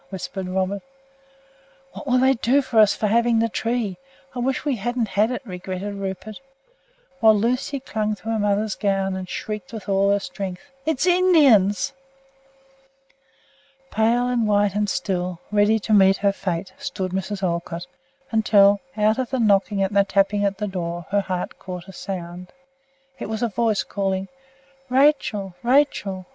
[0.09, 0.81] whispered Robert.
[1.93, 3.99] "What will they do to us for having the tree?
[4.33, 6.41] I wish we hadn't it," regretted Rupert;
[7.19, 11.93] while Lucy clung to her mother's gown and shrieked with all her strength, "It's Indians!"
[13.91, 17.43] Pale and white and still, ready to meet her fate, stood Mrs.
[17.43, 17.85] Olcott,
[18.31, 21.93] until, out of the knocking and the tapping at her door, her heart caught a
[21.93, 22.51] sound.
[23.19, 24.29] It was a voice calling,
[24.89, 25.53] "Rachel!
[25.61, 26.25] Rachel!